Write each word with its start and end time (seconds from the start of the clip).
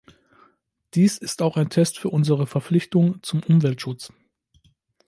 Dies 0.95 1.19
ist 1.19 1.43
auch 1.43 1.57
ein 1.57 1.69
Test 1.69 1.99
für 1.99 2.09
unsere 2.09 2.47
Verpflichtung 2.47 3.21
zum 3.21 3.43
Umweltschutz. 3.43 4.11